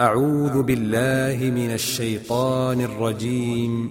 [0.00, 3.90] أعوذ بالله من الشيطان الرجيم.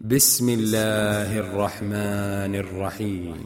[0.00, 3.36] بسم الله الرحمن الرحيم.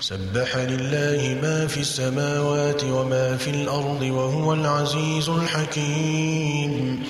[0.00, 7.02] سبح لله ما في السماوات وما في الأرض وهو العزيز الحكيم.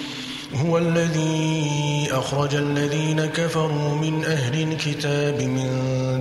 [0.54, 5.68] هو الذي أخرج الذين كفروا من أهل الكتاب من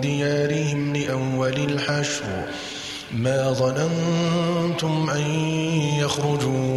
[0.02, 2.24] ديارهم لأول الحشر.
[3.18, 5.22] ما ظننتم أن
[6.00, 6.77] يخرجوا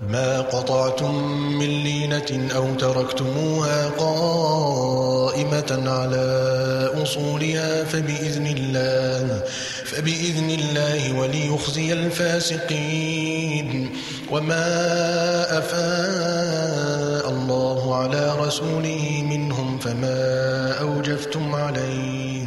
[0.00, 1.14] ما قطعتم
[1.58, 9.42] من لينة أو تركتموها قائمة على أصولها فبإذن الله
[9.84, 13.90] فبإذن الله وليخزي الفاسقين.
[14.30, 22.46] وما أفاء الله على رسوله منهم فما أوجفتم عليه.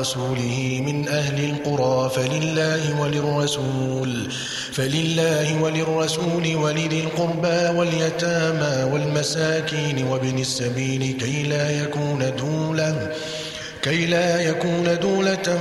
[0.00, 4.30] على رسوله من أهل القرى فلله وللرسول
[4.72, 13.12] فلله وللرسول ولذي القربى واليتامى والمساكين وابن السبيل كي لا يكون دولة
[13.82, 15.58] كي لا يكون دولة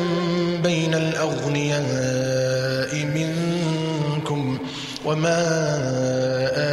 [0.64, 4.58] بين الأغنياء منكم
[5.06, 5.40] وما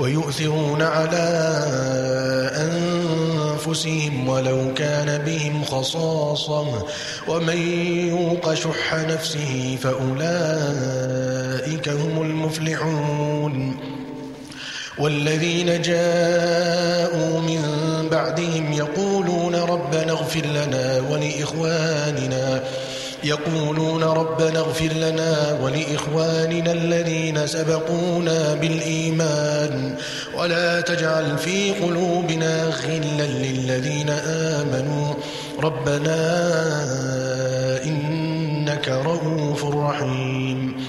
[0.00, 1.28] ويؤثرون على
[2.56, 6.86] أنفسهم ولو كان بهم خصاصة.
[7.28, 7.58] ومن
[8.08, 13.76] يوق شح نفسه فأولئك هم المفلحون.
[14.98, 17.62] والذين جاءوا من
[18.10, 22.62] بعدهم يقولون ربنا اغفر لنا ولإخواننا
[23.24, 29.96] يقولون ربنا اغفر لنا ولإخواننا الذين سبقونا بالإيمان
[30.38, 35.14] ولا تجعل في قلوبنا غلا للذين آمنوا
[35.62, 36.16] ربنا
[37.84, 40.86] إنك رؤوف رحيم.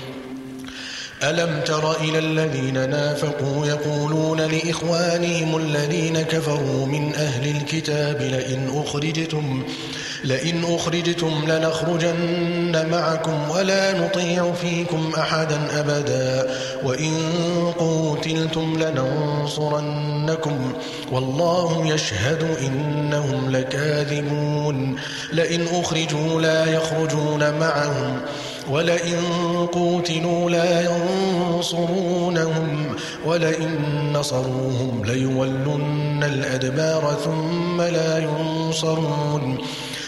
[1.24, 10.01] ألم تر إلى الذين نافقوا يقولون لإخوانهم الذين كفروا من أهل الكتاب لئن أخرجتم لئن
[10.76, 16.50] أخرجتم لنخرجن معكم ولا نطيع فيكم أحدا أبدا
[16.84, 17.14] وإن
[17.80, 20.74] قوتلتم لننصرنكم
[21.12, 24.96] والله يشهد إنهم لكاذبون
[25.34, 28.22] لئن أخرجوا لا يخرجون معهم
[28.70, 29.18] ولئن
[29.72, 30.82] قوتلوا لا
[31.52, 32.96] ينصرونهم
[33.26, 33.78] ولئن
[34.14, 39.58] نصروهم ليولن الأدبار ثم لا ينصرون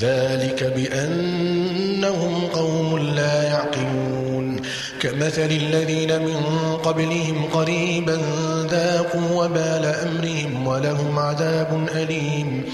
[0.00, 4.62] ذلك بأنهم قوم لا يعقلون.
[5.00, 6.36] كمثل الذين من
[6.84, 8.18] قبلهم قريبا
[8.70, 12.64] ذاقوا وبال أمرهم ولهم عذاب أليم.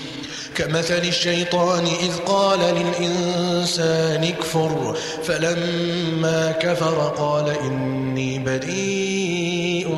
[0.55, 9.95] كمثل الشيطان إذ قال للإنسان اكفر فلما كفر قال إني بريء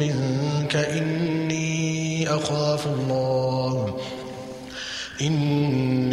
[0.00, 3.96] منك إني أخاف الله
[5.20, 6.05] إني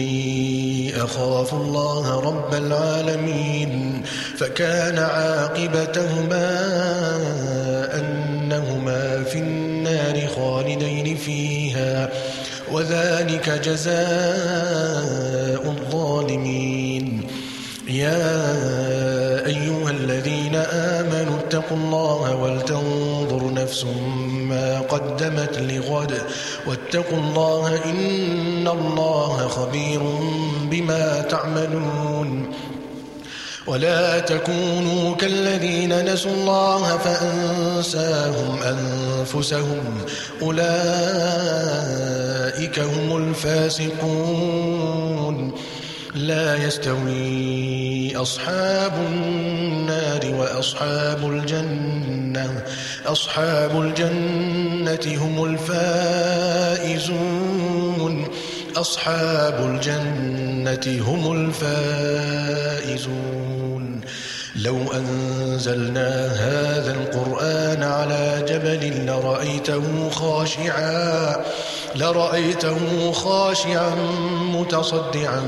[1.03, 4.03] أخاف الله رب العالمين
[4.37, 6.49] فكان عاقبتهما
[7.99, 12.09] أنهما في النار خالدين فيها
[12.71, 13.93] وذلك جزاء
[15.65, 17.23] الظالمين.
[17.87, 18.45] يا
[19.45, 21.02] أيها الذين آمنوا
[21.53, 23.85] اتقوا الله ولتنظر نفس
[24.49, 26.21] ما قدمت لغد.
[26.67, 30.01] واتقوا الله إن الله خبير
[30.71, 32.53] بما تعملون.
[33.67, 40.01] ولا تكونوا كالذين نسوا الله فأنساهم أنفسهم.
[40.41, 40.69] أولئك
[42.79, 44.13] هم الفاسقون.
[46.15, 52.63] لا يستوي أصحاب النار وأصحاب الجنة.
[53.05, 56.43] أصحاب الجنة هم الفائزون.
[58.75, 62.63] أصحاب الجنة هم الفائزون.
[64.55, 71.35] لو أنزلنا هذا القرآن على جبل لرأيته خاشعا
[71.95, 73.95] لرأيته خاشعا
[74.53, 75.39] متصدعا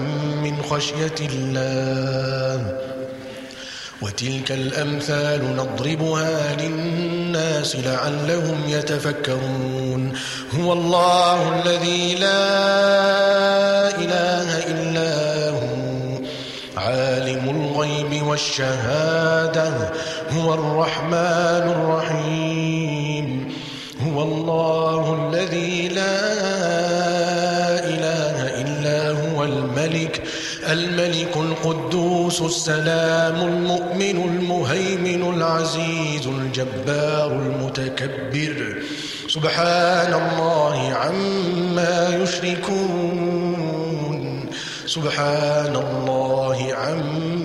[0.44, 2.78] من خشية الله.
[4.02, 10.14] وتلك الأمثال نضربها للناس لعلهم يتفكرون.
[10.60, 12.48] هو الله الذي لا
[13.98, 15.35] إله إلا هو
[18.26, 19.92] والشهادة
[20.32, 23.54] هو الرحمن الرحيم
[24.08, 26.22] هو الله الذي لا
[27.94, 30.24] إله إلا هو الملك
[30.70, 38.76] الملك القدوس السلام المؤمن المهيمن العزيز الجبار المتكبر.
[39.28, 43.66] سبحان الله عما يشركون
[44.86, 47.45] سبحان الله عما